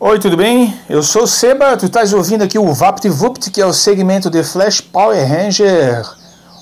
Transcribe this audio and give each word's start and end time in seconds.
Oi, 0.00 0.20
tudo 0.20 0.36
bem? 0.36 0.78
Eu 0.88 1.02
sou 1.02 1.24
o 1.24 1.26
Seba, 1.26 1.76
tu 1.76 1.86
estás 1.86 2.12
ouvindo 2.12 2.44
aqui 2.44 2.56
o 2.56 2.72
VaptVupt, 2.72 3.50
que 3.50 3.60
é 3.60 3.66
o 3.66 3.72
segmento 3.72 4.30
de 4.30 4.44
Flash 4.44 4.80
Power 4.80 5.28
Ranger 5.28 6.08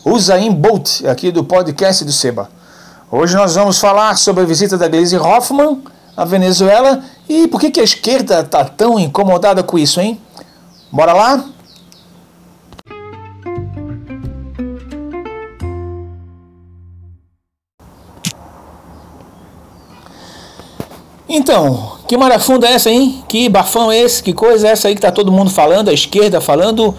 Usain 0.07 0.51
Bolt, 0.51 1.05
aqui 1.05 1.31
do 1.31 1.45
podcast 1.45 2.03
do 2.03 2.13
Seba. 2.13 2.49
Hoje 3.11 3.37
nós 3.37 3.55
vamos 3.55 3.79
falar 3.79 4.17
sobre 4.17 4.43
a 4.43 4.47
visita 4.47 4.79
da 4.79 4.89
Glaze 4.89 5.19
Hoffman 5.19 5.83
à 6.17 6.25
Venezuela 6.25 7.05
e 7.29 7.47
por 7.47 7.61
que, 7.61 7.71
que 7.71 7.79
a 7.79 7.85
esquerda 7.85 8.41
está 8.41 8.65
tão 8.65 8.99
incomodada 8.99 9.63
com 9.63 9.79
isso, 9.79 10.01
hein? 10.01 10.19
Bora 10.91 11.13
lá? 11.13 11.45
Então, 21.29 21.96
que 22.07 22.17
marafunda 22.17 22.67
é 22.67 22.73
essa, 22.73 22.91
hein? 22.91 23.23
Que 23.29 23.49
bafão 23.49 23.91
é 23.91 23.99
esse? 23.99 24.23
Que 24.23 24.33
coisa 24.33 24.69
é 24.69 24.71
essa 24.71 24.89
aí 24.89 24.95
que 24.95 25.01
tá 25.01 25.11
todo 25.11 25.33
mundo 25.33 25.51
falando? 25.51 25.89
A 25.89 25.93
esquerda 25.93 26.41
falando, 26.41 26.95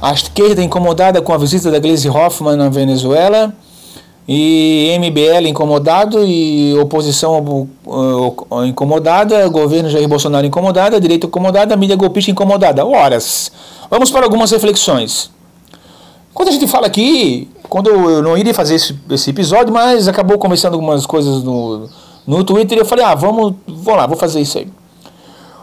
a 0.00 0.12
esquerda 0.12 0.62
incomodada 0.62 1.22
com 1.22 1.32
a 1.32 1.38
visita 1.38 1.70
da 1.70 1.78
Gleisi 1.78 2.08
Hoffmann 2.08 2.56
na 2.56 2.68
Venezuela, 2.68 3.54
e 4.28 4.96
MBL 4.98 5.48
incomodado, 5.48 6.24
e 6.24 6.76
oposição 6.78 7.68
incomodada, 8.66 9.48
governo 9.48 9.88
Jair 9.88 10.08
Bolsonaro 10.08 10.46
incomodada, 10.46 11.00
direita 11.00 11.26
incomodada, 11.26 11.76
mídia 11.76 11.96
golpista 11.96 12.30
incomodada. 12.30 12.84
Horas. 12.84 13.50
Vamos 13.90 14.10
para 14.10 14.24
algumas 14.24 14.50
reflexões. 14.50 15.30
Quando 16.32 16.48
a 16.48 16.52
gente 16.52 16.66
fala 16.66 16.86
aqui, 16.86 17.48
quando 17.68 17.90
eu 17.90 18.22
não 18.22 18.36
iria 18.38 18.54
fazer 18.54 18.76
esse, 18.76 18.96
esse 19.10 19.30
episódio, 19.30 19.72
mas 19.72 20.06
acabou 20.06 20.38
começando 20.38 20.74
algumas 20.74 21.06
coisas 21.06 21.42
no 21.42 21.88
no 22.26 22.44
Twitter 22.44 22.78
eu 22.78 22.84
falei, 22.84 23.04
ah, 23.04 23.14
vamos, 23.14 23.54
vou 23.66 23.94
lá, 23.94 24.06
vou 24.06 24.16
fazer 24.16 24.40
isso 24.40 24.58
aí. 24.58 24.68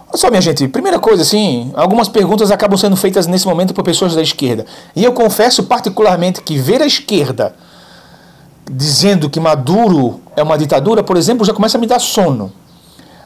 Olha 0.10 0.18
só, 0.18 0.30
minha 0.30 0.42
gente, 0.42 0.68
primeira 0.68 1.00
coisa, 1.00 1.22
assim, 1.22 1.72
algumas 1.76 2.08
perguntas 2.08 2.50
acabam 2.50 2.78
sendo 2.78 2.96
feitas 2.96 3.28
nesse 3.28 3.46
momento 3.46 3.74
por 3.74 3.84
pessoas 3.84 4.16
da 4.16 4.22
esquerda. 4.22 4.66
E 4.96 5.04
eu 5.04 5.12
confesso 5.12 5.64
particularmente 5.64 6.42
que 6.42 6.58
ver 6.58 6.82
a 6.82 6.86
esquerda 6.86 7.56
dizendo 8.70 9.30
que 9.30 9.40
Maduro 9.40 10.22
é 10.36 10.44
uma 10.44 10.58
ditadura, 10.58 11.04
por 11.04 11.18
exemplo, 11.18 11.46
já 11.46 11.54
começa 11.54 11.78
a 11.78 11.82
me 11.82 11.88
dar 11.88 12.00
sono. 12.00 12.52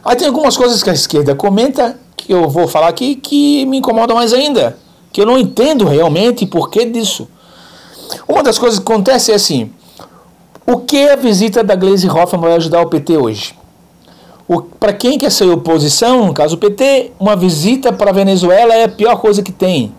Aí 0.03 0.15
tem 0.15 0.27
algumas 0.27 0.57
coisas 0.57 0.81
que 0.81 0.89
a 0.89 0.93
esquerda 0.93 1.35
comenta, 1.35 1.99
que 2.15 2.33
eu 2.33 2.49
vou 2.49 2.67
falar 2.67 2.87
aqui, 2.87 3.15
que 3.15 3.65
me 3.65 3.77
incomodam 3.77 4.15
mais 4.15 4.33
ainda. 4.33 4.77
Que 5.11 5.21
eu 5.21 5.25
não 5.25 5.37
entendo 5.37 5.85
realmente 5.85 6.45
por 6.45 6.69
que 6.69 6.85
disso. 6.85 7.27
Uma 8.27 8.41
das 8.41 8.57
coisas 8.57 8.79
que 8.79 8.91
acontece 8.91 9.31
é 9.31 9.35
assim, 9.35 9.71
o 10.65 10.77
que 10.77 11.09
a 11.09 11.15
visita 11.15 11.63
da 11.63 11.75
Gleisi 11.75 12.07
Hoffmann 12.07 12.41
vai 12.41 12.53
ajudar 12.53 12.81
o 12.81 12.87
PT 12.87 13.17
hoje? 13.17 13.55
Para 14.79 14.91
quem 14.91 15.17
quer 15.17 15.31
ser 15.31 15.45
oposição, 15.45 16.25
no 16.25 16.33
caso 16.33 16.55
o 16.55 16.57
PT, 16.57 17.11
uma 17.19 17.35
visita 17.35 17.93
para 17.93 18.09
a 18.09 18.13
Venezuela 18.13 18.73
é 18.73 18.83
a 18.83 18.89
pior 18.89 19.15
coisa 19.17 19.41
que 19.41 19.51
tem. 19.51 19.93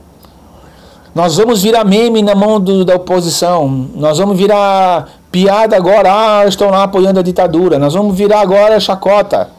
Nós 1.14 1.36
vamos 1.36 1.62
virar 1.62 1.84
meme 1.84 2.22
na 2.22 2.34
mão 2.34 2.58
do, 2.60 2.84
da 2.84 2.96
oposição. 2.96 3.68
Nós 3.94 4.18
vamos 4.18 4.36
virar 4.36 5.08
piada 5.30 5.76
agora. 5.76 6.10
Ah, 6.10 6.46
estão 6.46 6.70
lá 6.70 6.84
apoiando 6.84 7.20
a 7.20 7.22
ditadura. 7.22 7.78
Nós 7.78 7.94
vamos 7.94 8.16
virar 8.16 8.40
agora 8.40 8.80
chacota. 8.80 9.50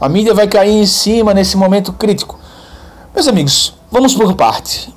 A 0.00 0.08
mídia 0.08 0.34
vai 0.34 0.46
cair 0.46 0.82
em 0.82 0.86
cima 0.86 1.34
nesse 1.34 1.56
momento 1.56 1.92
crítico. 1.92 2.38
Meus 3.14 3.28
amigos, 3.28 3.74
vamos 3.90 4.14
por 4.14 4.34
parte. 4.34 4.92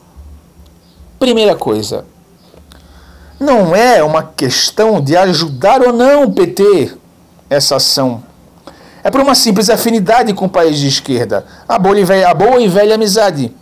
Primeira 1.17 1.55
coisa, 1.55 2.05
não 3.39 3.75
é 3.75 4.03
uma 4.03 4.21
questão 4.21 4.99
de 4.99 5.15
ajudar 5.15 5.81
ou 5.81 5.93
não 5.93 6.23
o 6.23 6.31
PT 6.31 6.91
essa 7.49 7.77
ação. 7.77 8.21
É 9.01 9.09
por 9.09 9.21
uma 9.21 9.33
simples 9.33 9.69
afinidade 9.69 10.33
com 10.33 10.45
o 10.45 10.49
país 10.49 10.77
de 10.77 10.87
esquerda, 10.87 11.45
a 11.67 11.79
boa 11.79 11.97
e 11.97 12.03
velha, 12.03 12.33
boa 12.33 12.59
e 12.59 12.67
velha 12.67 12.95
amizade. 12.95 13.53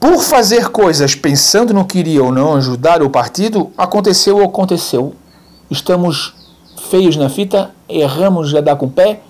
Por 0.00 0.20
fazer 0.22 0.68
coisas 0.70 1.14
pensando 1.14 1.72
no 1.72 1.84
que 1.84 1.98
iria 1.98 2.24
ou 2.24 2.32
não 2.32 2.56
ajudar 2.56 3.02
o 3.02 3.10
partido, 3.10 3.70
aconteceu 3.78 4.38
ou 4.38 4.44
aconteceu. 4.44 5.14
Estamos 5.70 6.34
feios 6.90 7.16
na 7.16 7.28
fita, 7.28 7.70
erramos 7.88 8.50
já 8.50 8.60
dá 8.60 8.74
com 8.74 8.86
o 8.86 8.90
pé. 8.90 9.20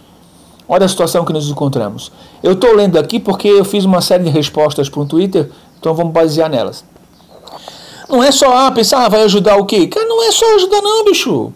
Olha 0.66 0.86
a 0.86 0.88
situação 0.88 1.24
que 1.24 1.32
nos 1.32 1.50
encontramos. 1.50 2.10
Eu 2.42 2.52
estou 2.52 2.74
lendo 2.74 2.98
aqui 2.98 3.20
porque 3.20 3.48
eu 3.48 3.64
fiz 3.64 3.84
uma 3.84 4.00
série 4.00 4.24
de 4.24 4.30
respostas 4.30 4.88
para 4.88 5.00
o 5.00 5.06
Twitter, 5.06 5.50
então 5.78 5.92
vamos 5.92 6.12
basear 6.12 6.48
nelas. 6.48 6.84
Não 8.10 8.22
é 8.22 8.32
só 8.32 8.66
ah, 8.66 8.70
pensar, 8.72 9.04
ah, 9.04 9.08
vai 9.08 9.22
ajudar 9.22 9.56
o 9.56 9.64
quê? 9.64 9.86
Cara, 9.86 10.06
não 10.06 10.22
é 10.26 10.32
só 10.32 10.56
ajudar 10.56 10.82
não, 10.82 11.04
bicho. 11.04 11.52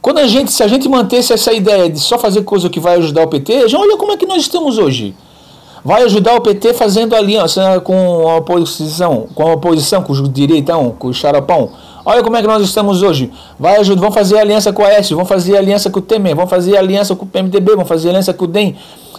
Quando 0.00 0.18
a 0.18 0.26
gente, 0.26 0.52
se 0.52 0.62
a 0.62 0.68
gente 0.68 0.88
mantesse 0.88 1.32
essa 1.32 1.52
ideia 1.52 1.88
de 1.90 1.98
só 1.98 2.18
fazer 2.18 2.42
coisa 2.42 2.68
que 2.68 2.78
vai 2.78 2.96
ajudar 2.96 3.22
o 3.22 3.28
PT, 3.28 3.68
já 3.68 3.78
olha 3.78 3.96
como 3.96 4.12
é 4.12 4.16
que 4.16 4.26
nós 4.26 4.42
estamos 4.42 4.78
hoje. 4.78 5.14
Vai 5.84 6.02
ajudar 6.02 6.34
o 6.34 6.40
PT 6.40 6.74
fazendo 6.74 7.14
aliança 7.14 7.80
com 7.80 8.28
a 8.28 8.36
oposição, 8.36 9.26
com 9.34 9.42
a 9.48 9.52
oposição, 9.54 10.02
com 10.02 10.12
o 10.12 10.28
direitão, 10.28 10.94
com 10.98 11.08
o 11.08 11.14
xaropão. 11.14 11.70
Olha 12.04 12.22
como 12.22 12.36
é 12.36 12.40
que 12.40 12.46
nós 12.46 12.62
estamos 12.62 13.02
hoje. 13.02 13.30
Vai 13.58 13.76
ajudar, 13.76 14.00
vão 14.00 14.12
fazer 14.12 14.38
aliança 14.38 14.72
com 14.72 14.82
a 14.82 14.90
S, 14.90 15.14
vão 15.14 15.24
fazer 15.24 15.56
aliança 15.56 15.90
com 15.90 15.98
o 15.98 16.02
Temer, 16.02 16.34
vão 16.34 16.46
fazer 16.46 16.76
aliança 16.76 17.14
com 17.16 17.24
o 17.24 17.28
PMDB, 17.28 17.74
vão 17.74 17.84
fazer 17.84 18.10
aliança 18.10 18.32
com 18.32 18.44
o 18.44 18.48
DEM. 18.48 18.76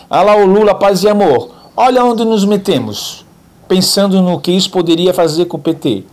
Olha 0.09 0.21
lá 0.21 0.35
o 0.37 0.45
Lula, 0.45 0.75
paz 0.75 1.03
e 1.03 1.09
amor. 1.09 1.49
Olha 1.75 2.03
onde 2.03 2.25
nos 2.25 2.43
metemos, 2.45 3.25
pensando 3.67 4.21
no 4.21 4.39
que 4.39 4.51
isso 4.51 4.69
poderia 4.69 5.13
fazer 5.13 5.45
com 5.45 5.57
o 5.57 5.59
PT. 5.59 6.03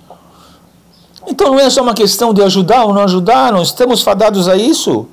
Então 1.26 1.50
não 1.50 1.58
é 1.58 1.68
só 1.68 1.82
uma 1.82 1.94
questão 1.94 2.32
de 2.32 2.42
ajudar 2.42 2.84
ou 2.84 2.94
não 2.94 3.02
ajudar, 3.02 3.52
não 3.52 3.62
estamos 3.62 4.02
fadados 4.02 4.48
a 4.48 4.56
isso. 4.56 5.06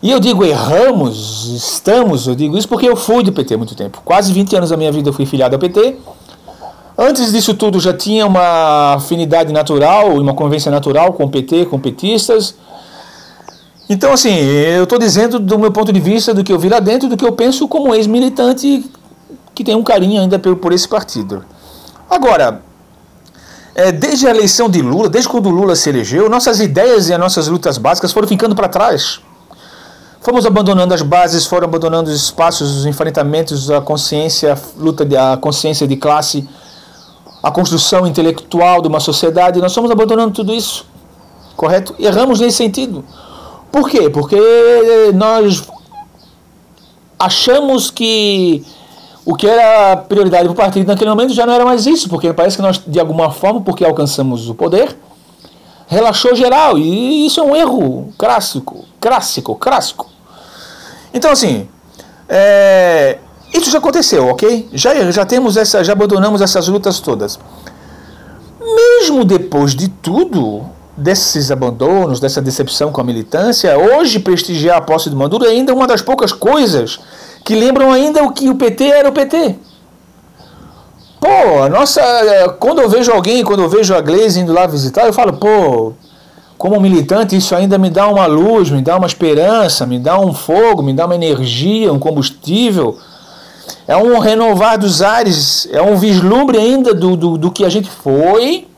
E 0.00 0.12
eu 0.12 0.20
digo 0.20 0.44
erramos, 0.44 1.46
estamos, 1.46 2.28
eu 2.28 2.34
digo 2.36 2.56
isso 2.56 2.68
porque 2.68 2.88
eu 2.88 2.94
fui 2.94 3.24
do 3.24 3.32
PT 3.32 3.56
muito 3.56 3.74
tempo. 3.74 4.00
Quase 4.04 4.32
20 4.32 4.56
anos 4.56 4.70
da 4.70 4.76
minha 4.76 4.92
vida 4.92 5.08
eu 5.08 5.12
fui 5.12 5.26
filiado 5.26 5.56
ao 5.56 5.58
PT. 5.58 5.96
Antes 6.96 7.32
disso 7.32 7.54
tudo 7.54 7.80
já 7.80 7.92
tinha 7.92 8.26
uma 8.26 8.94
afinidade 8.94 9.52
natural, 9.52 10.14
uma 10.14 10.34
convivência 10.34 10.70
natural 10.70 11.12
com 11.12 11.24
o 11.24 11.28
PT, 11.28 11.66
com 11.66 11.80
petistas. 11.80 12.54
Então, 13.90 14.12
assim, 14.12 14.34
eu 14.34 14.84
estou 14.84 14.98
dizendo 14.98 15.38
do 15.38 15.58
meu 15.58 15.72
ponto 15.72 15.92
de 15.92 15.98
vista, 15.98 16.34
do 16.34 16.44
que 16.44 16.52
eu 16.52 16.58
vi 16.58 16.68
lá 16.68 16.78
dentro, 16.78 17.08
do 17.08 17.16
que 17.16 17.24
eu 17.24 17.32
penso 17.32 17.66
como 17.66 17.94
ex-militante 17.94 18.84
que 19.54 19.64
tem 19.64 19.74
um 19.74 19.82
carinho 19.82 20.20
ainda 20.20 20.38
por, 20.38 20.54
por 20.56 20.72
esse 20.72 20.86
partido. 20.86 21.44
Agora, 22.08 22.62
é, 23.78 23.92
desde 23.92 24.26
a 24.26 24.30
eleição 24.30 24.68
de 24.68 24.82
Lula, 24.82 25.08
desde 25.08 25.30
quando 25.30 25.48
Lula 25.48 25.76
se 25.76 25.88
elegeu, 25.88 26.28
nossas 26.28 26.58
ideias 26.58 27.08
e 27.08 27.14
as 27.14 27.20
nossas 27.20 27.46
lutas 27.46 27.78
básicas 27.78 28.10
foram 28.10 28.26
ficando 28.26 28.52
para 28.52 28.68
trás. 28.68 29.20
Fomos 30.20 30.44
abandonando 30.44 30.92
as 30.92 31.00
bases, 31.00 31.46
foram 31.46 31.68
abandonando 31.68 32.10
os 32.10 32.16
espaços, 32.16 32.76
os 32.78 32.86
enfrentamentos, 32.86 33.70
a 33.70 33.80
consciência, 33.80 34.54
a 34.54 34.82
luta 34.82 35.04
de, 35.04 35.16
a 35.16 35.36
consciência 35.36 35.86
de 35.86 35.94
classe, 35.94 36.48
a 37.40 37.52
construção 37.52 38.04
intelectual 38.04 38.82
de 38.82 38.88
uma 38.88 38.98
sociedade. 38.98 39.60
Nós 39.60 39.72
fomos 39.72 39.92
abandonando 39.92 40.32
tudo 40.32 40.52
isso, 40.52 40.84
correto? 41.56 41.94
Erramos 42.00 42.40
nesse 42.40 42.56
sentido. 42.56 43.04
Por 43.70 43.88
quê? 43.88 44.10
Porque 44.10 44.40
nós 45.14 45.62
achamos 47.16 47.92
que 47.92 48.66
o 49.28 49.34
que 49.34 49.46
era 49.46 49.94
prioridade 49.94 50.44
para 50.44 50.52
o 50.52 50.54
partido 50.54 50.86
naquele 50.86 51.10
momento 51.10 51.34
já 51.34 51.44
não 51.44 51.52
era 51.52 51.62
mais 51.62 51.84
isso, 51.84 52.08
porque 52.08 52.32
parece 52.32 52.56
que 52.56 52.62
nós, 52.62 52.80
de 52.86 52.98
alguma 52.98 53.30
forma, 53.30 53.60
porque 53.60 53.84
alcançamos 53.84 54.48
o 54.48 54.54
poder, 54.54 54.96
relaxou 55.86 56.34
geral. 56.34 56.78
E 56.78 57.26
isso 57.26 57.38
é 57.38 57.42
um 57.42 57.54
erro 57.54 58.10
clássico, 58.16 58.86
clássico, 58.98 59.54
clássico. 59.54 60.06
Então, 61.12 61.30
assim, 61.30 61.68
é, 62.26 63.18
isso 63.52 63.70
já 63.70 63.76
aconteceu, 63.76 64.28
ok? 64.28 64.66
Já, 64.72 65.10
já 65.10 65.26
temos 65.26 65.58
essa, 65.58 65.84
já 65.84 65.92
abandonamos 65.92 66.40
essas 66.40 66.66
lutas 66.66 66.98
todas. 66.98 67.38
Mesmo 68.58 69.26
depois 69.26 69.74
de 69.74 69.88
tudo, 69.88 70.64
desses 70.96 71.50
abandonos, 71.50 72.18
dessa 72.18 72.40
decepção 72.40 72.90
com 72.90 73.02
a 73.02 73.04
militância, 73.04 73.76
hoje 73.76 74.20
prestigiar 74.20 74.78
a 74.78 74.80
posse 74.80 75.10
do 75.10 75.16
Maduro 75.16 75.44
é 75.44 75.50
ainda 75.50 75.74
uma 75.74 75.86
das 75.86 76.00
poucas 76.00 76.32
coisas 76.32 76.98
que 77.48 77.54
lembram 77.54 77.90
ainda 77.90 78.22
o 78.24 78.30
que 78.30 78.50
o 78.50 78.56
PT 78.56 78.84
era 78.84 79.08
o 79.08 79.12
PT. 79.12 79.54
Pô, 81.18 81.66
nossa, 81.70 82.02
quando 82.60 82.82
eu 82.82 82.90
vejo 82.90 83.10
alguém, 83.10 83.42
quando 83.42 83.62
eu 83.62 83.70
vejo 83.70 83.94
a 83.94 84.02
Gleisi 84.02 84.40
indo 84.40 84.52
lá 84.52 84.66
visitar, 84.66 85.06
eu 85.06 85.14
falo, 85.14 85.32
pô, 85.32 85.94
como 86.58 86.78
militante, 86.78 87.34
isso 87.34 87.56
ainda 87.56 87.78
me 87.78 87.88
dá 87.88 88.06
uma 88.06 88.26
luz, 88.26 88.68
me 88.68 88.82
dá 88.82 88.98
uma 88.98 89.06
esperança, 89.06 89.86
me 89.86 89.98
dá 89.98 90.20
um 90.20 90.34
fogo, 90.34 90.82
me 90.82 90.92
dá 90.92 91.06
uma 91.06 91.14
energia, 91.14 91.90
um 91.90 91.98
combustível. 91.98 92.98
É 93.86 93.96
um 93.96 94.18
renovar 94.18 94.76
dos 94.76 95.00
ares, 95.00 95.66
é 95.72 95.80
um 95.80 95.96
vislumbre 95.96 96.58
ainda 96.58 96.92
do, 96.92 97.16
do, 97.16 97.38
do 97.38 97.50
que 97.50 97.64
a 97.64 97.70
gente 97.70 97.88
foi. 97.88 98.68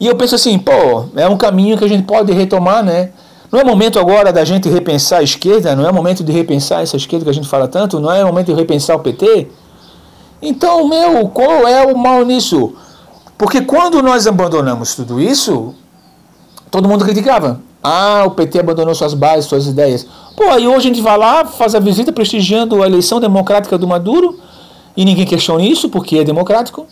E 0.00 0.08
eu 0.08 0.16
penso 0.16 0.34
assim, 0.34 0.58
pô, 0.58 1.04
é 1.14 1.28
um 1.28 1.36
caminho 1.36 1.78
que 1.78 1.84
a 1.84 1.88
gente 1.88 2.02
pode 2.02 2.32
retomar, 2.32 2.82
né? 2.82 3.10
Não 3.52 3.60
é 3.60 3.64
momento 3.64 3.98
agora 3.98 4.32
da 4.32 4.46
gente 4.46 4.66
repensar 4.70 5.18
a 5.18 5.22
esquerda, 5.22 5.76
não 5.76 5.86
é 5.86 5.92
momento 5.92 6.24
de 6.24 6.32
repensar 6.32 6.82
essa 6.82 6.96
esquerda 6.96 7.26
que 7.26 7.30
a 7.30 7.34
gente 7.34 7.46
fala 7.46 7.68
tanto, 7.68 8.00
não 8.00 8.10
é 8.10 8.24
momento 8.24 8.46
de 8.46 8.54
repensar 8.54 8.96
o 8.96 9.00
PT? 9.00 9.48
Então, 10.40 10.88
meu, 10.88 11.28
qual 11.28 11.68
é 11.68 11.84
o 11.84 11.94
mal 11.94 12.24
nisso? 12.24 12.72
Porque 13.36 13.60
quando 13.60 14.02
nós 14.02 14.26
abandonamos 14.26 14.94
tudo 14.94 15.20
isso, 15.20 15.74
todo 16.70 16.88
mundo 16.88 17.04
criticava. 17.04 17.60
Ah, 17.82 18.22
o 18.26 18.30
PT 18.30 18.60
abandonou 18.60 18.94
suas 18.94 19.12
bases, 19.12 19.44
suas 19.44 19.66
ideias. 19.66 20.06
Pô, 20.34 20.44
aí 20.44 20.66
hoje 20.66 20.78
a 20.78 20.80
gente 20.94 21.02
vai 21.02 21.18
lá, 21.18 21.44
faz 21.44 21.74
a 21.74 21.78
visita 21.78 22.10
prestigiando 22.10 22.82
a 22.82 22.86
eleição 22.86 23.20
democrática 23.20 23.76
do 23.76 23.86
Maduro 23.86 24.38
e 24.96 25.04
ninguém 25.04 25.26
questiona 25.26 25.62
isso 25.62 25.90
porque 25.90 26.16
é 26.16 26.24
democrático. 26.24 26.86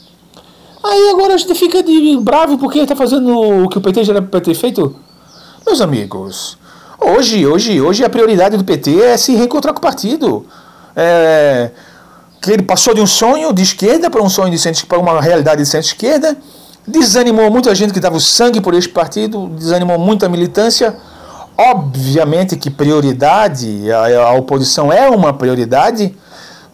Aí 0.84 1.08
agora 1.08 1.34
a 1.34 1.38
gente 1.38 1.54
fica 1.54 1.82
de 1.82 2.18
bravo 2.18 2.58
porque 2.58 2.80
está 2.80 2.94
fazendo 2.94 3.64
o 3.64 3.68
que 3.68 3.78
o 3.78 3.80
PT 3.80 4.04
já 4.04 4.12
era 4.12 4.22
para 4.22 4.40
ter 4.42 4.52
feito. 4.52 4.94
Meus 5.66 5.80
amigos, 5.80 6.56
hoje, 6.98 7.46
hoje, 7.46 7.80
hoje 7.80 8.02
a 8.02 8.08
prioridade 8.08 8.56
do 8.56 8.64
PT 8.64 8.98
é 9.02 9.16
se 9.16 9.34
reencontrar 9.34 9.74
com 9.74 9.78
o 9.78 9.82
partido. 9.82 10.46
É, 10.96 11.70
que 12.40 12.50
ele 12.50 12.62
passou 12.62 12.94
de 12.94 13.00
um 13.00 13.06
sonho 13.06 13.52
de 13.52 13.62
esquerda 13.62 14.10
para 14.10 14.22
um 14.22 14.28
sonho 14.28 14.50
de 14.50 14.58
centro, 14.58 14.86
para 14.86 14.98
uma 14.98 15.20
realidade 15.20 15.62
de 15.62 15.68
centro-esquerda, 15.68 16.36
desanimou 16.86 17.50
muita 17.50 17.74
gente 17.74 17.92
que 17.92 18.00
dava 18.00 18.16
o 18.16 18.20
sangue 18.20 18.60
por 18.60 18.72
este 18.72 18.88
partido, 18.88 19.48
desanimou 19.48 19.98
muita 19.98 20.28
militância. 20.28 20.96
Obviamente 21.56 22.56
que 22.56 22.70
prioridade, 22.70 23.92
a, 23.92 24.28
a 24.28 24.32
oposição 24.32 24.90
é 24.90 25.10
uma 25.10 25.34
prioridade, 25.34 26.16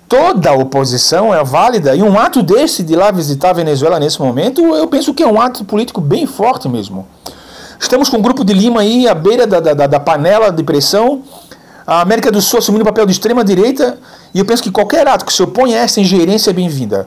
toda 0.08 0.52
oposição 0.52 1.34
é 1.34 1.42
válida, 1.42 1.96
e 1.96 2.02
um 2.02 2.16
ato 2.16 2.40
desse 2.40 2.84
de 2.84 2.94
lá 2.94 3.10
visitar 3.10 3.50
a 3.50 3.54
Venezuela 3.54 3.98
nesse 3.98 4.22
momento, 4.22 4.62
eu 4.76 4.86
penso 4.86 5.12
que 5.12 5.24
é 5.24 5.26
um 5.26 5.40
ato 5.40 5.64
político 5.64 6.00
bem 6.00 6.24
forte 6.24 6.68
mesmo. 6.68 7.04
Estamos 7.78 8.08
com 8.08 8.16
um 8.16 8.22
grupo 8.22 8.44
de 8.44 8.54
Lima 8.54 8.80
aí 8.80 9.06
à 9.06 9.14
beira 9.14 9.46
da, 9.46 9.60
da, 9.60 9.86
da 9.86 10.00
panela 10.00 10.50
de 10.50 10.62
pressão, 10.62 11.22
a 11.86 12.00
América 12.00 12.32
do 12.32 12.40
Sul 12.40 12.58
assumindo 12.58 12.82
o 12.82 12.86
papel 12.86 13.04
de 13.04 13.12
extrema-direita, 13.12 13.98
e 14.34 14.38
eu 14.38 14.44
penso 14.44 14.62
que 14.62 14.70
qualquer 14.70 15.06
ato 15.06 15.24
que 15.24 15.32
se 15.32 15.42
opõe 15.42 15.74
a 15.74 15.78
essa 15.78 16.00
ingerência 16.00 16.50
é 16.50 16.52
bem-vinda. 16.52 17.06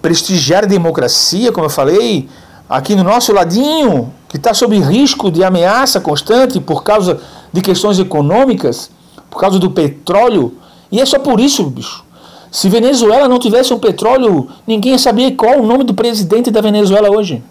Prestigiar 0.00 0.64
a 0.64 0.66
democracia, 0.66 1.50
como 1.50 1.66
eu 1.66 1.70
falei, 1.70 2.28
aqui 2.68 2.94
no 2.94 3.02
nosso 3.02 3.32
ladinho, 3.32 4.12
que 4.28 4.36
está 4.36 4.54
sob 4.54 4.78
risco 4.78 5.30
de 5.30 5.42
ameaça 5.42 6.00
constante 6.00 6.60
por 6.60 6.84
causa 6.84 7.18
de 7.52 7.60
questões 7.60 7.98
econômicas, 7.98 8.90
por 9.28 9.40
causa 9.40 9.58
do 9.58 9.70
petróleo, 9.70 10.54
e 10.92 11.00
é 11.00 11.06
só 11.06 11.18
por 11.18 11.40
isso, 11.40 11.64
bicho. 11.64 12.04
Se 12.50 12.68
Venezuela 12.68 13.26
não 13.28 13.38
tivesse 13.38 13.72
um 13.72 13.78
petróleo, 13.78 14.48
ninguém 14.66 14.92
ia 14.92 14.98
saber 14.98 15.32
qual 15.32 15.60
o 15.60 15.66
nome 15.66 15.82
do 15.84 15.94
presidente 15.94 16.50
da 16.50 16.60
Venezuela 16.60 17.10
hoje. 17.10 17.42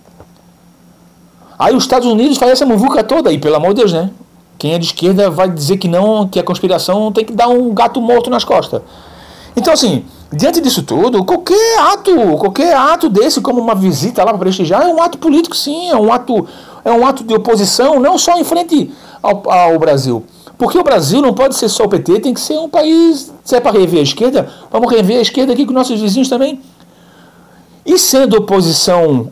Aí 1.59 1.75
os 1.75 1.83
Estados 1.83 2.07
Unidos 2.07 2.37
fazem 2.37 2.53
essa 2.53 2.65
muvuca 2.65 3.03
toda, 3.03 3.33
e 3.33 3.37
pelo 3.37 3.57
amor 3.57 3.73
de 3.73 3.81
Deus, 3.81 3.91
né? 3.91 4.09
Quem 4.57 4.73
é 4.73 4.79
de 4.79 4.85
esquerda 4.85 5.29
vai 5.29 5.49
dizer 5.49 5.75
que 5.75 5.89
não, 5.89 6.25
que 6.25 6.39
a 6.39 6.43
conspiração 6.43 7.11
tem 7.11 7.25
que 7.25 7.33
dar 7.33 7.49
um 7.49 7.73
gato 7.73 7.99
morto 7.99 8.29
nas 8.29 8.45
costas. 8.45 8.81
Então, 9.57 9.73
assim, 9.73 10.05
diante 10.31 10.61
disso 10.61 10.83
tudo, 10.83 11.25
qualquer 11.25 11.79
ato, 11.79 12.15
qualquer 12.37 12.73
ato 12.73 13.09
desse, 13.09 13.41
como 13.41 13.59
uma 13.59 13.75
visita 13.75 14.23
lá 14.23 14.31
para 14.31 14.39
prestigiar, 14.39 14.83
é 14.83 14.87
um 14.87 15.01
ato 15.01 15.17
político, 15.17 15.53
sim, 15.53 15.89
é 15.89 15.97
um 15.97 16.13
ato, 16.13 16.47
é 16.85 16.91
um 16.91 17.05
ato 17.05 17.25
de 17.25 17.33
oposição, 17.33 17.99
não 17.99 18.17
só 18.17 18.37
em 18.37 18.45
frente 18.45 18.89
ao, 19.21 19.51
ao 19.51 19.77
Brasil. 19.77 20.23
Porque 20.57 20.77
o 20.77 20.83
Brasil 20.83 21.21
não 21.21 21.33
pode 21.33 21.55
ser 21.55 21.67
só 21.67 21.83
o 21.83 21.89
PT, 21.89 22.21
tem 22.21 22.33
que 22.33 22.39
ser 22.39 22.57
um 22.57 22.69
país. 22.69 23.33
Se 23.43 23.55
é 23.57 23.59
para 23.59 23.77
rever 23.77 23.99
a 23.99 24.03
esquerda, 24.03 24.49
vamos 24.71 24.89
rever 24.89 25.17
a 25.17 25.21
esquerda 25.21 25.51
aqui 25.51 25.65
com 25.65 25.73
nossos 25.73 25.99
vizinhos 25.99 26.29
também. 26.29 26.61
E 27.85 27.97
sendo 27.97 28.37
oposição 28.37 29.31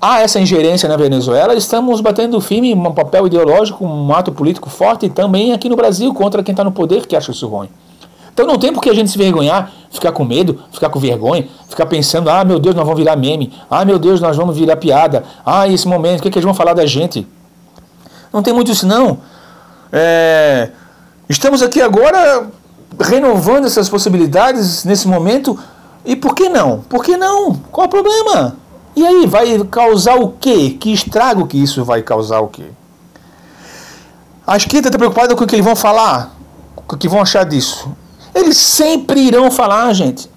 a 0.00 0.20
essa 0.20 0.38
ingerência 0.38 0.88
na 0.88 0.96
Venezuela, 0.96 1.54
estamos 1.54 2.00
batendo 2.00 2.40
firme 2.40 2.74
um 2.74 2.92
papel 2.92 3.26
ideológico, 3.26 3.84
um 3.84 4.12
ato 4.14 4.30
político 4.30 4.68
forte 4.68 5.08
também 5.08 5.52
aqui 5.52 5.68
no 5.68 5.76
Brasil 5.76 6.12
contra 6.12 6.42
quem 6.42 6.52
está 6.52 6.62
no 6.62 6.72
poder 6.72 7.06
que 7.06 7.16
acha 7.16 7.30
isso 7.30 7.46
ruim. 7.48 7.68
Então 8.32 8.46
não 8.46 8.58
tem 8.58 8.70
por 8.70 8.82
que 8.82 8.90
a 8.90 8.94
gente 8.94 9.10
se 9.10 9.16
vergonhar, 9.16 9.72
ficar 9.90 10.12
com 10.12 10.22
medo, 10.22 10.60
ficar 10.70 10.90
com 10.90 11.00
vergonha, 11.00 11.48
ficar 11.68 11.86
pensando, 11.86 12.28
ah 12.28 12.44
meu 12.44 12.58
Deus, 12.58 12.74
nós 12.74 12.84
vamos 12.84 13.00
virar 13.00 13.16
meme, 13.16 13.52
ah 13.70 13.84
meu 13.84 13.98
Deus, 13.98 14.20
nós 14.20 14.36
vamos 14.36 14.56
virar 14.56 14.76
piada, 14.76 15.24
ah 15.44 15.66
esse 15.66 15.88
momento, 15.88 16.18
o 16.18 16.22
que, 16.22 16.28
é 16.28 16.30
que 16.30 16.38
eles 16.38 16.44
vão 16.44 16.52
falar 16.52 16.74
da 16.74 16.84
gente? 16.84 17.26
Não 18.30 18.42
tem 18.42 18.52
muito 18.52 18.70
isso 18.70 18.86
não. 18.86 19.18
É, 19.90 20.70
estamos 21.26 21.62
aqui 21.62 21.80
agora 21.80 22.50
renovando 23.00 23.64
essas 23.64 23.88
possibilidades 23.88 24.84
nesse 24.84 25.08
momento. 25.08 25.58
E 26.04 26.14
por 26.14 26.34
que 26.34 26.48
não? 26.48 26.80
Por 26.88 27.02
que 27.02 27.16
não? 27.16 27.54
Qual 27.72 27.86
o 27.86 27.90
problema? 27.90 28.56
E 28.96 29.06
aí, 29.06 29.26
vai 29.26 29.62
causar 29.64 30.16
o 30.16 30.30
quê? 30.30 30.70
Que 30.70 30.90
estrago 30.90 31.46
que 31.46 31.62
isso 31.62 31.84
vai 31.84 32.00
causar 32.00 32.40
o 32.40 32.48
quê? 32.48 32.64
A 34.46 34.56
esquerda 34.56 34.88
está 34.88 34.98
preocupada 34.98 35.36
com 35.36 35.44
o 35.44 35.46
que 35.46 35.54
eles 35.54 35.64
vão 35.64 35.76
falar, 35.76 36.34
com 36.74 36.96
o 36.96 36.98
que 36.98 37.08
vão 37.08 37.20
achar 37.20 37.44
disso. 37.44 37.90
Eles 38.34 38.56
sempre 38.56 39.20
irão 39.20 39.50
falar, 39.50 39.92
gente. 39.92 40.30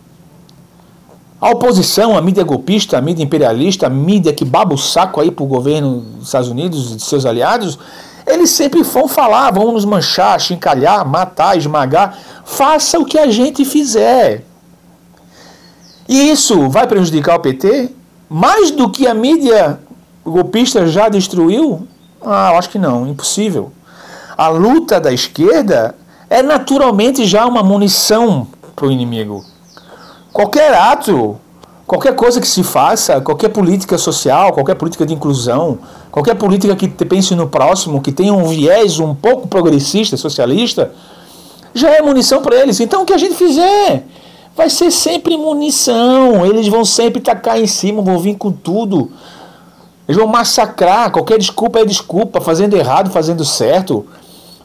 A 1.40 1.52
oposição, 1.52 2.18
a 2.18 2.22
mídia 2.22 2.44
golpista, 2.44 2.98
a 2.98 3.02
mídia 3.02 3.24
imperialista, 3.24 3.88
a 3.88 3.90
mídia 3.90 4.34
que 4.34 4.44
baba 4.44 4.74
o 4.74 4.78
saco 4.78 5.22
aí 5.22 5.32
para 5.32 5.44
o 5.44 5.48
governo 5.48 6.02
dos 6.02 6.26
Estados 6.26 6.50
Unidos 6.50 6.92
e 6.92 6.96
de 6.98 7.04
seus 7.04 7.26
aliados, 7.26 7.80
eles 8.28 8.50
sempre 8.50 8.84
vão 8.84 9.08
falar, 9.08 9.52
vão 9.52 9.72
nos 9.72 9.86
manchar, 9.86 10.40
chincalhar, 10.42 11.08
matar, 11.08 11.58
esmagar. 11.58 12.18
Faça 12.44 13.00
o 13.00 13.06
que 13.06 13.18
a 13.18 13.32
gente 13.32 13.64
fizer. 13.64 14.44
E 16.10 16.30
isso 16.30 16.68
vai 16.68 16.88
prejudicar 16.88 17.36
o 17.36 17.40
PT? 17.40 17.99
Mais 18.30 18.72
do 18.72 18.90
que 18.90 19.08
a 19.08 19.14
mídia 19.14 19.80
golpista 20.24 20.86
já 20.88 21.10
destruiu? 21.10 21.88
Ah, 22.22 22.52
acho 22.52 22.70
que 22.70 22.78
não, 22.78 23.08
impossível. 23.08 23.72
A 24.38 24.48
luta 24.50 25.00
da 25.00 25.12
esquerda 25.12 25.96
é 26.30 26.44
naturalmente 26.44 27.26
já 27.26 27.46
uma 27.46 27.64
munição 27.64 28.48
para 28.76 28.88
o 28.88 28.92
inimigo. 28.92 29.44
Qualquer 30.32 30.74
ato 30.74 31.40
Qualquer 31.90 32.14
coisa 32.14 32.40
que 32.40 32.48
se 32.48 32.62
faça, 32.62 33.20
qualquer 33.20 33.50
política 33.50 33.98
social, 33.98 34.54
qualquer 34.54 34.76
política 34.76 35.08
de 35.08 35.16
inclusão, 35.16 35.80
qualquer 36.12 36.36
política 36.36 36.76
que 36.76 36.88
pense 36.88 37.34
no 37.34 37.48
próximo, 37.48 38.00
que 38.00 38.12
tenha 38.12 38.32
um 38.32 38.48
viés 38.48 39.00
um 39.00 39.16
pouco 39.16 39.48
progressista, 39.48 40.16
socialista, 40.16 40.92
já 41.74 41.90
é 41.90 42.00
munição 42.04 42.44
para 42.44 42.56
eles. 42.58 42.80
Então 42.80 43.02
o 43.02 43.06
que 43.08 43.12
a 43.12 43.18
gente 43.18 43.34
fizer 43.34 44.06
vai 44.60 44.70
ser 44.70 44.92
sempre 44.92 45.38
munição. 45.38 46.46
Eles 46.46 46.68
vão 46.68 46.84
sempre 46.84 47.22
tacar 47.22 47.58
em 47.58 47.66
cima, 47.66 48.02
vão 48.02 48.20
vir 48.20 48.36
com 48.36 48.52
tudo. 48.52 49.10
Eles 50.06 50.20
vão 50.20 50.28
massacrar. 50.28 51.12
Qualquer 51.12 51.38
desculpa 51.38 51.80
é 51.80 51.86
desculpa, 51.86 52.42
fazendo 52.42 52.76
errado, 52.76 53.10
fazendo 53.10 53.46
certo, 53.46 54.06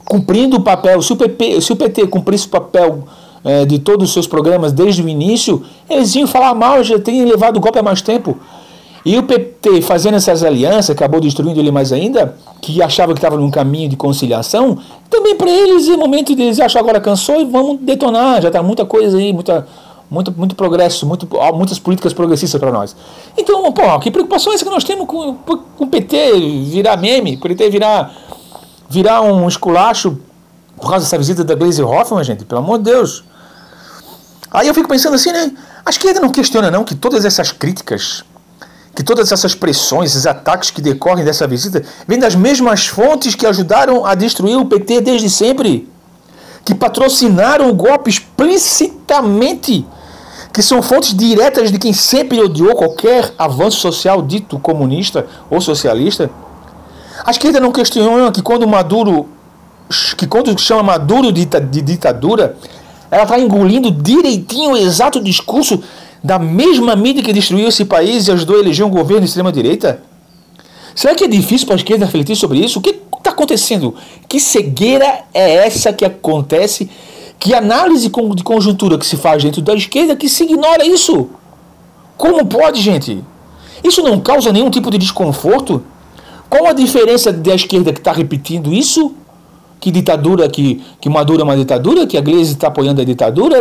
cumprindo 0.05 0.57
o 0.57 0.61
papel. 0.61 1.01
Se 1.01 1.13
o, 1.13 1.17
PP, 1.17 1.61
se 1.61 1.73
o 1.73 1.77
PT 1.77 2.09
cumprisse 2.09 2.47
o 2.47 2.51
papel 2.51 3.05
é, 3.45 3.65
de 3.65 3.79
todos 3.79 4.09
os 4.09 4.13
seus 4.13 4.27
programas 4.27 4.73
desde 4.73 5.01
o 5.01 5.09
início, 5.09 5.63
eles 5.89 6.13
iam 6.17 6.27
falar 6.27 6.55
mal, 6.55 6.83
já 6.83 6.99
tem 6.99 7.25
levado 7.25 7.59
o 7.59 7.61
golpe 7.61 7.79
há 7.79 7.83
mais 7.83 8.03
tempo. 8.03 8.37
E 9.05 9.17
o 9.19 9.23
PT 9.23 9.83
fazendo 9.83 10.15
essas 10.15 10.43
alianças, 10.43 10.91
acabou 10.91 11.21
destruindo 11.21 11.61
ele 11.61 11.71
mais 11.71 11.93
ainda, 11.93 12.37
que 12.61 12.83
achava 12.83 13.13
que 13.13 13.19
estava 13.19 13.37
num 13.37 13.51
caminho 13.51 13.89
de 13.89 13.97
conciliação, 13.97 14.79
também 15.11 15.37
para 15.37 15.51
eles 15.51 15.87
é 15.89 15.97
momento 15.97 16.35
de 16.35 16.43
eles 16.43 16.59
acham 16.59 16.81
agora 16.81 16.99
cansou 16.99 17.39
e 17.41 17.45
vamos 17.45 17.79
detonar, 17.81 18.41
já 18.41 18.49
está 18.49 18.63
muita 18.63 18.87
coisa 18.87 19.19
aí, 19.19 19.31
muita, 19.31 19.67
muito, 20.11 20.33
muito 20.33 20.55
progresso, 20.55 21.07
muito, 21.07 21.29
muitas 21.55 21.79
políticas 21.79 22.13
progressistas 22.13 22.61
para 22.61 22.71
nós. 22.71 22.95
Então, 23.37 23.73
pô, 23.73 23.99
que 24.01 24.11
preocupação 24.11 24.53
é 24.53 24.57
essa 24.57 24.65
que 24.65 24.71
nós 24.71 24.85
temos 24.85 25.07
com, 25.07 25.37
o 25.79 25.87
PT 25.87 26.33
virar 26.71 26.97
meme, 26.97 27.37
o 27.37 27.41
PT 27.41 27.71
virar, 27.71 28.15
virar 28.89 29.23
um 29.23 29.49
esculacho 29.49 30.19
por 30.77 30.91
causa 30.91 31.05
dessa 31.05 31.19
visita 31.19 31.45
da 31.45 31.55
Glaze 31.55 31.83
Hoffman, 31.83 32.23
gente, 32.25 32.45
pelo 32.45 32.61
amor 32.61 32.79
de 32.79 32.85
Deus. 32.85 33.25
Aí 34.51 34.69
eu 34.69 34.75
fico 34.75 34.89
pensando 34.89 35.15
assim, 35.15 35.33
né? 35.33 35.53
A 35.85 35.91
esquerda 35.91 36.21
não 36.21 36.31
questiona 36.31 36.71
não 36.71 36.85
que 36.85 36.95
todas 36.95 37.25
essas 37.25 37.51
críticas, 37.51 38.25
que 38.95 39.03
todas 39.03 39.33
essas 39.33 39.55
pressões, 39.55 40.11
esses 40.11 40.27
ataques 40.27 40.71
que 40.71 40.81
decorrem 40.81 41.25
dessa 41.25 41.47
visita, 41.47 41.85
vêm 42.07 42.19
das 42.19 42.35
mesmas 42.35 42.87
fontes 42.87 43.35
que 43.35 43.47
ajudaram 43.47 44.07
a 44.07 44.15
destruir 44.15 44.57
o 44.57 44.67
PT 44.67 45.01
desde 45.01 45.29
sempre, 45.29 45.89
que 46.65 46.75
patrocinaram 46.75 47.69
o 47.69 47.75
golpe 47.75 48.09
explicitamente, 48.09 49.85
que 50.55 50.63
são 50.63 50.81
fontes 50.81 51.13
diretas 51.13 51.73
de 51.73 51.79
quem 51.81 51.93
sempre 51.93 52.41
odiou 52.41 52.77
qualquer 52.77 53.35
avanço 53.37 53.81
social 53.81 54.23
dito 54.23 54.57
comunista 54.57 55.27
ou 55.51 55.61
socialista. 55.61 56.31
A 57.25 57.31
esquerda 57.33 57.59
não 57.59 57.73
questiona 57.73 58.31
que 58.31 58.41
quando 58.41 58.67
Maduro, 58.67 59.29
que 60.17 60.29
quando 60.29 60.57
chama 60.61 60.85
Maduro 60.85 61.33
de, 61.33 61.45
de 61.45 61.83
ditadura, 61.83 62.57
ela 63.11 63.25
está 63.25 63.39
engolindo 63.39 63.91
direitinho 63.91 64.71
o 64.71 64.77
exato 64.77 65.21
discurso 65.21 65.83
da 66.23 66.39
mesma 66.39 66.95
mídia 66.95 67.23
que 67.23 67.33
destruiu 67.33 67.67
esse 67.67 67.85
país 67.85 68.29
e 68.29 68.33
ajudou 68.33 68.57
a 68.57 68.61
eleger 68.61 68.87
um 68.87 68.91
governo 68.91 69.23
de 69.23 69.27
extrema-direita? 69.27 70.03
Será 70.95 71.17
que 71.17 71.25
é 71.25 71.29
difícil 71.29 71.67
para 71.67 71.75
a 71.75 71.79
esquerda 71.79 72.07
refletir 72.07 72.37
sobre 72.37 72.61
isso? 72.61 72.79
O 72.79 72.83
que 72.83 73.01
está 73.19 73.31
acontecendo? 73.31 73.95
Que 74.29 74.39
cegueira 74.39 75.25
é 75.35 75.67
essa 75.67 75.93
que 75.93 76.05
acontece? 76.05 76.89
Que 77.45 77.53
análise 77.53 78.09
de 78.09 78.43
conjuntura 78.43 78.97
que 78.97 79.05
se 79.05 79.19
faz 79.19 79.45
dentro 79.45 79.61
da 79.61 79.75
esquerda 79.75 80.17
que 80.17 80.31
se 80.31 80.45
ignora 80.45 80.83
isso? 80.83 81.29
Como 82.17 82.47
pode, 82.47 82.81
gente? 82.81 83.23
Isso 83.85 84.03
não 84.03 84.19
causa 84.19 84.51
nenhum 84.51 84.71
tipo 84.71 84.91
de 84.91 84.97
desconforto? 84.97 85.85
Qual 86.49 86.67
a 86.67 86.73
diferença 86.73 87.31
da 87.31 87.55
esquerda 87.55 87.93
que 87.93 87.99
está 87.99 88.13
repetindo 88.13 88.73
isso 88.73 89.15
que 89.79 89.91
ditadura, 89.91 90.49
que, 90.49 90.83
que 90.99 91.11
Maduro 91.11 91.43
é 91.43 91.45
uma 91.45 91.55
ditadura, 91.55 92.07
que 92.07 92.17
a 92.17 92.23
Gleisi 92.23 92.55
está 92.55 92.69
apoiando 92.69 93.03
a 93.03 93.05
ditadura, 93.05 93.61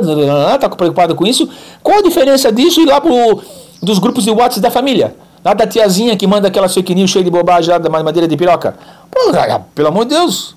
está 0.56 0.70
preocupada 0.70 1.14
com 1.14 1.28
isso. 1.28 1.50
Qual 1.82 1.98
a 1.98 2.02
diferença 2.02 2.50
disso 2.54 2.80
e 2.80 2.86
lá 2.86 3.02
pro, 3.02 3.42
dos 3.82 4.00
grupos 4.00 4.24
de 4.24 4.32
WhatsApp 4.32 4.62
da 4.62 4.72
família? 4.72 5.14
Lá 5.44 5.54
da 5.54 5.68
tiazinha 5.68 6.16
que 6.16 6.26
manda 6.26 6.48
aquela 6.48 6.70
fake 6.70 6.96
news 6.96 7.12
cheia 7.12 7.26
de 7.26 7.30
bobagem 7.30 7.70
lá 7.70 7.78
da 7.78 7.90
madeira 7.90 8.30
de 8.30 8.38
piroca. 8.38 8.78
Pô, 9.12 9.20
pelo 9.76 9.90
amor 9.90 10.06
de 10.06 10.16
Deus. 10.16 10.56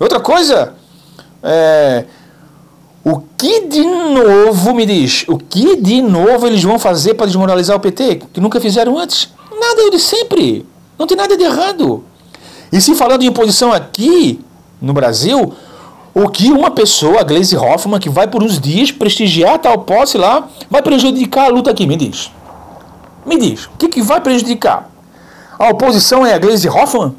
Outra 0.00 0.18
coisa, 0.18 0.74
é, 1.40 2.04
o 3.04 3.20
que 3.36 3.66
de 3.66 3.84
novo, 3.84 4.74
me 4.74 4.86
diz, 4.86 5.26
o 5.28 5.36
que 5.36 5.76
de 5.76 6.00
novo 6.00 6.46
eles 6.46 6.62
vão 6.62 6.78
fazer 6.78 7.12
para 7.14 7.26
desmoralizar 7.26 7.76
o 7.76 7.80
PT, 7.80 8.22
que 8.32 8.40
nunca 8.40 8.58
fizeram 8.58 8.98
antes? 8.98 9.30
Nada 9.52 9.82
é 9.82 9.90
de 9.90 9.98
sempre. 9.98 10.66
Não 10.98 11.06
tem 11.06 11.16
nada 11.16 11.36
de 11.36 11.44
errado. 11.44 12.02
E 12.72 12.80
se 12.80 12.94
falando 12.94 13.20
de 13.20 13.26
imposição 13.26 13.72
aqui, 13.72 14.40
no 14.80 14.94
Brasil, 14.94 15.52
o 16.14 16.28
que 16.28 16.50
uma 16.50 16.70
pessoa, 16.70 17.20
a 17.20 17.22
Glaze 17.22 17.56
Hoffman, 17.56 18.00
que 18.00 18.08
vai 18.08 18.26
por 18.26 18.42
uns 18.42 18.58
dias 18.58 18.90
prestigiar 18.90 19.58
tal 19.58 19.78
posse 19.78 20.16
lá, 20.16 20.48
vai 20.70 20.80
prejudicar 20.80 21.46
a 21.46 21.48
luta 21.48 21.70
aqui? 21.70 21.86
Me 21.86 21.96
diz. 21.96 22.30
Me 23.26 23.36
diz, 23.36 23.66
o 23.66 23.76
que, 23.78 23.88
que 23.88 24.02
vai 24.02 24.20
prejudicar? 24.20 24.90
A 25.58 25.68
oposição 25.68 26.24
é 26.24 26.32
a 26.32 26.38
Glaze 26.38 26.68
Hoffman? 26.68 27.14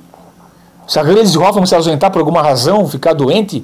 Se 0.88 1.00
a 1.00 1.04
Glaze 1.04 1.38
Hoffman 1.38 1.66
se 1.66 1.76
ausentar 1.76 2.12
por 2.12 2.20
alguma 2.20 2.42
razão, 2.42 2.88
ficar 2.88 3.14
doente, 3.14 3.64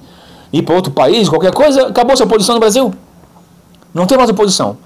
ir 0.51 0.62
para 0.63 0.75
outro 0.75 0.91
país, 0.91 1.29
qualquer 1.29 1.53
coisa, 1.53 1.88
acabou 1.88 2.15
sua 2.15 2.25
oposição 2.25 2.55
no 2.55 2.60
Brasil. 2.60 2.93
Não 3.93 4.05
tem 4.05 4.17
mais 4.17 4.29
oposição. 4.29 4.77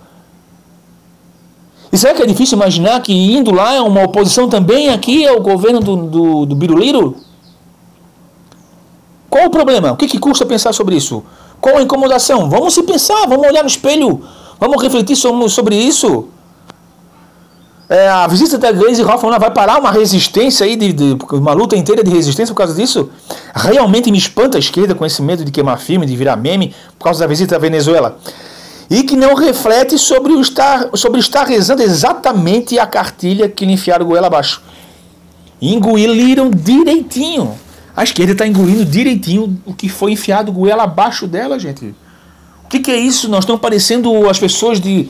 E 1.91 1.97
será 1.97 2.13
que 2.13 2.21
é 2.21 2.25
difícil 2.25 2.57
imaginar 2.57 3.01
que 3.01 3.13
indo 3.13 3.51
lá 3.51 3.73
é 3.73 3.81
uma 3.81 4.03
oposição 4.03 4.49
também 4.49 4.89
aqui 4.89 5.25
ao 5.25 5.39
governo 5.39 5.79
do, 5.79 5.95
do, 5.95 6.45
do 6.45 6.55
Biruliro? 6.55 7.15
Qual 9.29 9.45
o 9.45 9.49
problema? 9.49 9.91
O 9.91 9.95
que, 9.95 10.07
que 10.07 10.19
custa 10.19 10.45
pensar 10.45 10.73
sobre 10.73 10.95
isso? 10.95 11.23
Qual 11.61 11.77
a 11.77 11.81
incomodação? 11.81 12.49
Vamos 12.49 12.73
se 12.73 12.83
pensar, 12.83 13.27
vamos 13.27 13.47
olhar 13.47 13.63
no 13.63 13.69
espelho, 13.69 14.21
vamos 14.59 14.81
refletir 14.81 15.15
sobre 15.15 15.75
isso. 15.75 16.27
É, 17.87 18.09
a 18.09 18.25
visita 18.25 18.57
da 18.57 18.71
Glaze 18.71 19.03
Hoffman 19.03 19.37
vai 19.37 19.51
parar 19.51 19.79
uma 19.79 19.91
resistência 19.91 20.65
aí, 20.65 20.75
de, 20.75 20.91
de, 20.91 21.17
uma 21.31 21.53
luta 21.53 21.77
inteira 21.77 22.03
de 22.03 22.09
resistência 22.09 22.53
por 22.53 22.57
causa 22.57 22.73
disso? 22.73 23.09
Realmente 23.53 24.11
me 24.11 24.17
espanta 24.17 24.57
a 24.57 24.59
esquerda 24.59 24.95
com 24.95 25.05
esse 25.05 25.21
medo 25.21 25.45
de 25.45 25.51
queimar 25.51 25.79
firme, 25.79 26.05
de 26.05 26.15
virar 26.15 26.35
meme, 26.35 26.73
por 26.97 27.05
causa 27.05 27.19
da 27.19 27.27
visita 27.27 27.55
à 27.55 27.59
Venezuela. 27.59 28.17
E 28.89 29.03
que 29.03 29.15
não 29.15 29.35
reflete 29.35 29.99
sobre, 29.99 30.33
o 30.33 30.41
estar, 30.41 30.89
sobre 30.95 31.19
estar 31.19 31.45
rezando 31.45 31.83
exatamente 31.83 32.79
a 32.79 32.87
cartilha 32.87 33.47
que 33.47 33.65
lhe 33.65 33.73
enfiaram 33.73 34.05
goela 34.05 34.27
abaixo. 34.27 34.63
Engoliram 35.61 36.49
direitinho. 36.49 37.53
A 37.95 38.03
esquerda 38.03 38.31
está 38.31 38.47
engolindo 38.47 38.83
direitinho 38.83 39.59
o 39.65 39.73
que 39.73 39.89
foi 39.89 40.11
enfiado 40.11 40.51
goela 40.51 40.83
abaixo 40.83 41.27
dela, 41.27 41.57
gente. 41.59 41.95
O 42.63 42.67
que, 42.67 42.79
que 42.79 42.91
é 42.91 42.97
isso? 42.97 43.29
Nós 43.29 43.43
estamos 43.43 43.61
parecendo 43.61 44.27
as 44.27 44.39
pessoas 44.39 44.79
de 44.79 45.07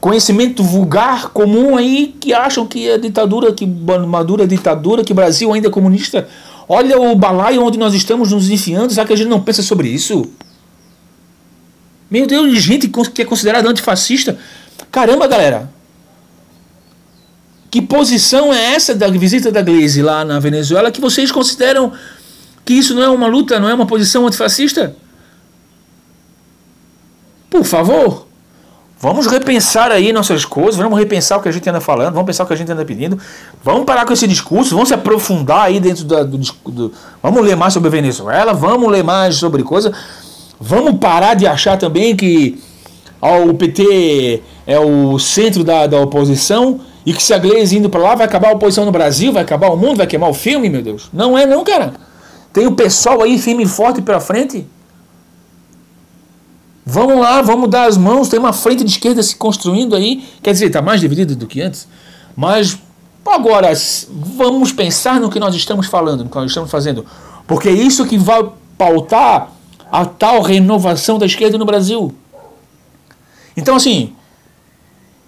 conhecimento 0.00 0.62
vulgar 0.64 1.28
comum 1.28 1.76
aí 1.76 2.14
que 2.18 2.32
acham 2.32 2.66
que 2.66 2.90
a 2.90 2.96
ditadura, 2.96 3.52
que 3.52 3.66
madura 3.66 4.46
ditadura, 4.46 5.04
que 5.04 5.12
Brasil 5.12 5.52
ainda 5.52 5.68
é 5.68 5.70
comunista. 5.70 6.26
Olha 6.68 6.98
o 6.98 7.14
balaio 7.14 7.62
onde 7.62 7.78
nós 7.78 7.92
estamos 7.94 8.32
nos 8.32 8.48
enfiando, 8.48 8.92
será 8.92 9.06
que 9.06 9.12
a 9.12 9.16
gente 9.16 9.28
não 9.28 9.40
pensa 9.40 9.62
sobre 9.62 9.88
isso? 9.88 10.24
Meu 12.10 12.26
Deus, 12.26 12.60
gente 12.62 12.88
que 12.88 13.22
é 13.22 13.24
considerada 13.24 13.68
antifascista. 13.68 14.38
Caramba, 14.90 15.28
galera. 15.28 15.70
Que 17.70 17.80
posição 17.80 18.52
é 18.52 18.74
essa 18.74 18.94
da 18.94 19.06
visita 19.08 19.52
da 19.52 19.62
Glaze 19.62 20.02
lá 20.02 20.24
na 20.24 20.40
Venezuela 20.40 20.90
que 20.90 21.00
vocês 21.00 21.30
consideram 21.30 21.92
que 22.64 22.74
isso 22.74 22.94
não 22.94 23.02
é 23.02 23.08
uma 23.08 23.28
luta, 23.28 23.60
não 23.60 23.68
é 23.68 23.74
uma 23.74 23.86
posição 23.86 24.26
antifascista? 24.26 24.96
Por 27.48 27.64
favor. 27.64 28.29
Vamos 29.02 29.26
repensar 29.26 29.90
aí 29.90 30.12
nossas 30.12 30.44
coisas, 30.44 30.76
vamos 30.76 30.98
repensar 30.98 31.38
o 31.38 31.42
que 31.42 31.48
a 31.48 31.52
gente 31.52 31.66
anda 31.70 31.80
falando, 31.80 32.12
vamos 32.12 32.26
pensar 32.26 32.44
o 32.44 32.46
que 32.46 32.52
a 32.52 32.56
gente 32.56 32.70
anda 32.70 32.84
pedindo, 32.84 33.18
vamos 33.64 33.86
parar 33.86 34.04
com 34.04 34.12
esse 34.12 34.28
discurso, 34.28 34.74
vamos 34.74 34.88
se 34.88 34.94
aprofundar 34.94 35.62
aí 35.62 35.80
dentro 35.80 36.04
do, 36.04 36.22
do, 36.26 36.38
do 36.66 36.92
Vamos 37.22 37.42
ler 37.42 37.56
mais 37.56 37.72
sobre 37.72 37.88
a 37.88 37.90
Venezuela, 37.90 38.52
vamos 38.52 38.92
ler 38.92 39.02
mais 39.02 39.36
sobre 39.36 39.62
coisa. 39.62 39.90
Vamos 40.60 40.98
parar 40.98 41.32
de 41.32 41.46
achar 41.46 41.78
também 41.78 42.14
que 42.14 42.60
ó, 43.22 43.44
o 43.44 43.54
PT 43.54 44.42
é 44.66 44.78
o 44.78 45.18
centro 45.18 45.64
da, 45.64 45.86
da 45.86 45.98
oposição 45.98 46.80
e 47.06 47.14
que 47.14 47.22
se 47.22 47.32
a 47.32 47.38
Gleisi 47.38 47.78
indo 47.78 47.88
para 47.88 48.02
lá 48.02 48.14
vai 48.14 48.26
acabar 48.26 48.50
a 48.50 48.52
oposição 48.52 48.84
no 48.84 48.92
Brasil, 48.92 49.32
vai 49.32 49.42
acabar 49.42 49.70
o 49.70 49.78
mundo, 49.78 49.96
vai 49.96 50.06
queimar 50.06 50.28
o 50.28 50.34
filme, 50.34 50.68
meu 50.68 50.82
Deus. 50.82 51.08
Não 51.10 51.38
é 51.38 51.46
não, 51.46 51.64
cara. 51.64 51.94
Tem 52.52 52.66
o 52.66 52.72
pessoal 52.72 53.22
aí 53.22 53.38
firme 53.38 53.62
e 53.62 53.66
forte 53.66 54.02
para 54.02 54.20
frente. 54.20 54.66
Vamos 56.92 57.20
lá, 57.20 57.40
vamos 57.40 57.70
dar 57.70 57.86
as 57.86 57.96
mãos. 57.96 58.28
Tem 58.28 58.40
uma 58.40 58.52
frente 58.52 58.82
de 58.82 58.90
esquerda 58.90 59.22
se 59.22 59.36
construindo 59.36 59.94
aí. 59.94 60.24
Quer 60.42 60.50
dizer, 60.50 60.66
está 60.66 60.82
mais 60.82 61.00
dividida 61.00 61.36
do 61.36 61.46
que 61.46 61.62
antes. 61.62 61.86
Mas 62.36 62.76
agora, 63.24 63.72
vamos 64.10 64.72
pensar 64.72 65.20
no 65.20 65.30
que 65.30 65.38
nós 65.38 65.54
estamos 65.54 65.86
falando, 65.86 66.24
no 66.24 66.30
que 66.30 66.34
nós 66.34 66.50
estamos 66.50 66.68
fazendo. 66.68 67.06
Porque 67.46 67.68
é 67.68 67.72
isso 67.72 68.04
que 68.06 68.18
vai 68.18 68.44
pautar 68.76 69.52
a 69.92 70.04
tal 70.04 70.42
renovação 70.42 71.16
da 71.16 71.26
esquerda 71.26 71.56
no 71.56 71.64
Brasil. 71.64 72.12
Então, 73.56 73.76
assim, 73.76 74.12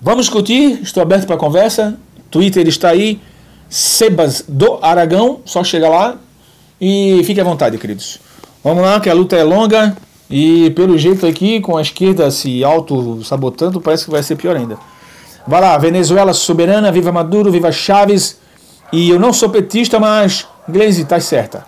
vamos 0.01 0.27
discutir. 0.27 0.83
Estou 0.83 1.01
aberto 1.01 1.29
para 1.29 1.37
conversa. 1.37 1.97
Twitter 2.29 2.67
está 2.67 2.89
aí. 2.89 3.21
Sebas 3.71 4.45
do 4.49 4.81
Aragão. 4.83 5.43
Só 5.45 5.63
chega 5.63 5.89
lá. 5.89 6.17
E 6.81 7.23
fique 7.23 7.41
à 7.41 7.45
vontade, 7.45 7.79
queridos. 7.79 8.19
Vamos 8.65 8.83
lá, 8.83 8.99
que 8.99 9.09
a 9.09 9.15
luta 9.15 9.37
é 9.37 9.45
longa. 9.45 9.97
E 10.35 10.71
pelo 10.71 10.97
jeito 10.97 11.27
aqui, 11.27 11.61
com 11.61 11.77
a 11.77 11.83
esquerda 11.83 12.31
se 12.31 12.65
auto-sabotando, 12.65 13.83
parece 13.83 14.07
que 14.07 14.11
vai 14.11 14.23
ser 14.23 14.35
pior 14.37 14.57
ainda. 14.57 14.79
Vai 15.47 15.61
lá, 15.61 15.77
Venezuela 15.77 16.33
soberana, 16.33 16.91
viva 16.91 17.13
Maduro, 17.13 17.53
viva 17.53 17.71
Chaves. 17.71 18.41
E 18.91 19.11
eu 19.11 19.21
não 19.21 19.31
sou 19.31 19.51
petista, 19.51 20.01
mas 20.01 20.49
Glaze, 20.67 21.05
tá 21.05 21.21
certa. 21.21 21.67